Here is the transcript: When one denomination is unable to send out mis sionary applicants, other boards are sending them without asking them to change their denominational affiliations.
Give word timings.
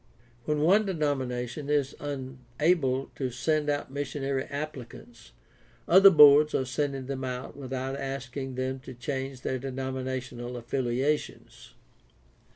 When 0.45 0.61
one 0.61 0.87
denomination 0.87 1.69
is 1.69 1.95
unable 1.99 3.11
to 3.15 3.29
send 3.29 3.69
out 3.69 3.91
mis 3.91 4.11
sionary 4.11 4.49
applicants, 4.49 5.31
other 5.87 6.09
boards 6.09 6.55
are 6.55 6.65
sending 6.65 7.05
them 7.05 7.21
without 7.53 7.99
asking 7.99 8.55
them 8.55 8.79
to 8.79 8.95
change 8.95 9.41
their 9.41 9.59
denominational 9.59 10.57
affiliations. 10.57 11.75